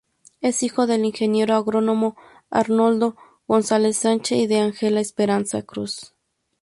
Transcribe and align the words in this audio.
Es 0.41 0.63
hijo 0.63 0.87
del 0.87 1.05
ingeniero 1.05 1.53
agrónomo 1.53 2.17
Arnoldo 2.49 3.15
González 3.47 3.97
Sánchez 3.97 4.39
y 4.39 4.47
de 4.47 4.57
Ángela 4.59 4.99
Esperanza 4.99 5.61
Cruz. 5.61 6.15